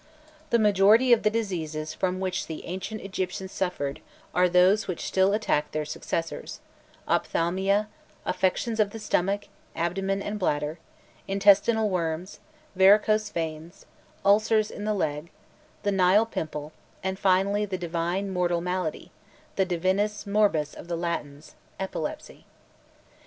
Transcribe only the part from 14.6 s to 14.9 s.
in